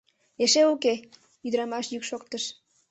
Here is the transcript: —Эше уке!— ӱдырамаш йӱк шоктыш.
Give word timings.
—Эше 0.43 0.61
уке!— 0.73 0.93
ӱдырамаш 1.45 1.85
йӱк 1.93 2.03
шоктыш. 2.09 2.43